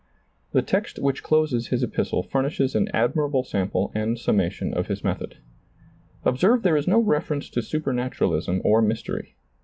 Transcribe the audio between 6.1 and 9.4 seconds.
Observe there is no reference to supernaturalism or mystery.